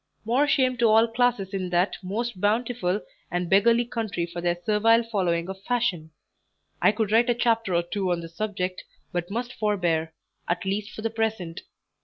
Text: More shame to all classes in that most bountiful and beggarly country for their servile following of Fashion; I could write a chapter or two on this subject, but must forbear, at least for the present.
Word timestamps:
More 0.25 0.47
shame 0.47 0.77
to 0.77 0.89
all 0.89 1.07
classes 1.07 1.53
in 1.53 1.69
that 1.69 1.95
most 2.01 2.41
bountiful 2.41 3.01
and 3.29 3.47
beggarly 3.47 3.85
country 3.85 4.25
for 4.25 4.41
their 4.41 4.57
servile 4.65 5.03
following 5.03 5.47
of 5.47 5.61
Fashion; 5.61 6.09
I 6.81 6.91
could 6.91 7.11
write 7.11 7.29
a 7.29 7.35
chapter 7.35 7.75
or 7.75 7.83
two 7.83 8.09
on 8.11 8.21
this 8.21 8.35
subject, 8.35 8.83
but 9.11 9.29
must 9.29 9.53
forbear, 9.53 10.15
at 10.47 10.65
least 10.65 10.89
for 10.95 11.03
the 11.03 11.11
present. 11.11 11.61